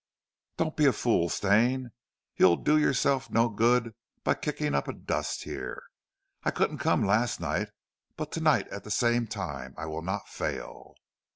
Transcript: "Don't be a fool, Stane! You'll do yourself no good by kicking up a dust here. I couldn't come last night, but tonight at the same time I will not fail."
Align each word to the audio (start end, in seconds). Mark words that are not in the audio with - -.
"Don't 0.57 0.75
be 0.75 0.85
a 0.87 0.93
fool, 0.93 1.29
Stane! 1.29 1.91
You'll 2.35 2.55
do 2.55 2.75
yourself 2.79 3.29
no 3.29 3.49
good 3.49 3.93
by 4.23 4.33
kicking 4.33 4.73
up 4.73 4.87
a 4.87 4.93
dust 4.93 5.43
here. 5.43 5.83
I 6.43 6.49
couldn't 6.49 6.79
come 6.79 7.05
last 7.05 7.39
night, 7.39 7.69
but 8.17 8.31
tonight 8.31 8.67
at 8.69 8.83
the 8.83 8.89
same 8.89 9.27
time 9.27 9.75
I 9.77 9.85
will 9.85 10.01
not 10.01 10.27
fail." 10.27 10.95